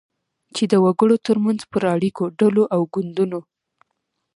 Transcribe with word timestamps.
چی 0.55 0.63
د 0.71 0.73
وګړو 0.85 1.15
ترمنځ 1.25 1.59
پر 1.71 1.83
اړیکو، 1.95 2.23
ډلو 2.39 2.63
او 2.75 2.81
ګوندونو 2.93 3.39